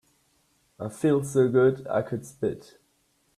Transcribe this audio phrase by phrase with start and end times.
[0.79, 2.79] I feel so good I could spit.